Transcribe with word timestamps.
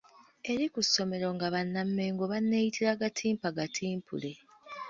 Eri 0.51 0.65
ku 0.73 0.79
ssomero 0.85 1.27
nga 1.35 1.47
Banna 1.53 1.81
Mmengo 1.87 2.23
banneeyitira 2.31 2.99
Gattimpa 3.01 3.49
Gatimpule. 3.57 4.31